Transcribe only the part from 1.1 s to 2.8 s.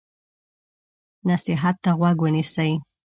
نصیحت ته غوږ ونیسئ.